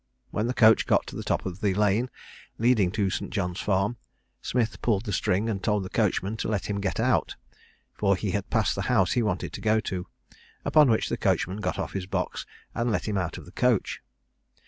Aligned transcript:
When 0.31 0.47
the 0.47 0.55
coach 0.55 0.87
got 0.87 1.05
to 1.05 1.15
the 1.15 1.21
top 1.21 1.45
of 1.45 1.61
the 1.61 1.75
lane 1.75 2.09
leading 2.57 2.89
to 2.93 3.11
St. 3.11 3.29
John's 3.29 3.59
Farm, 3.59 3.97
Smith 4.41 4.81
pulled 4.81 5.05
the 5.05 5.13
string, 5.13 5.47
and 5.47 5.61
told 5.61 5.83
the 5.85 5.91
coachman 5.91 6.37
to 6.37 6.47
let 6.47 6.65
him 6.65 6.81
get 6.81 6.99
out, 6.99 7.35
for 7.93 8.15
he 8.15 8.31
had 8.31 8.49
passed 8.49 8.73
the 8.73 8.81
house 8.89 9.11
he 9.11 9.21
wanted 9.21 9.53
to 9.53 9.61
go 9.61 9.79
to; 9.81 10.07
upon 10.65 10.89
which 10.89 11.07
the 11.07 11.17
coachman 11.17 11.57
got 11.57 11.77
off 11.77 11.93
his 11.93 12.07
box, 12.07 12.47
and 12.73 12.89
let 12.91 13.07
him 13.07 13.15
out 13.15 13.37
of 13.37 13.45
the 13.45 13.51
coach. 13.51 14.01